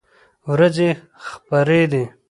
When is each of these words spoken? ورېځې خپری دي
ورېځې 0.49 0.89
خپری 1.25 1.81
دي 1.91 2.03